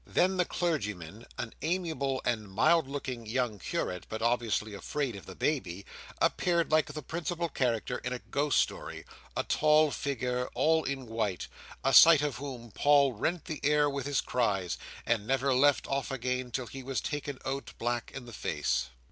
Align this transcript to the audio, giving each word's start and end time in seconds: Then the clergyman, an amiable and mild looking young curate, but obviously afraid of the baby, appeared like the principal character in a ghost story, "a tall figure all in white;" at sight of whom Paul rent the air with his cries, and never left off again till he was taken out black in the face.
Then 0.07 0.37
the 0.37 0.45
clergyman, 0.45 1.27
an 1.37 1.53
amiable 1.61 2.23
and 2.25 2.49
mild 2.51 2.87
looking 2.87 3.27
young 3.27 3.59
curate, 3.59 4.07
but 4.09 4.19
obviously 4.23 4.73
afraid 4.73 5.15
of 5.15 5.27
the 5.27 5.35
baby, 5.35 5.85
appeared 6.19 6.71
like 6.71 6.87
the 6.91 7.03
principal 7.03 7.49
character 7.49 7.99
in 7.99 8.11
a 8.11 8.17
ghost 8.17 8.57
story, 8.57 9.05
"a 9.37 9.43
tall 9.43 9.91
figure 9.91 10.47
all 10.55 10.83
in 10.85 11.05
white;" 11.05 11.47
at 11.83 11.93
sight 11.93 12.23
of 12.23 12.37
whom 12.37 12.71
Paul 12.71 13.13
rent 13.13 13.45
the 13.45 13.59
air 13.63 13.87
with 13.91 14.07
his 14.07 14.21
cries, 14.21 14.79
and 15.05 15.27
never 15.27 15.53
left 15.53 15.85
off 15.85 16.09
again 16.09 16.49
till 16.49 16.65
he 16.65 16.81
was 16.81 16.99
taken 16.99 17.37
out 17.45 17.73
black 17.77 18.09
in 18.11 18.25
the 18.25 18.33
face. 18.33 18.89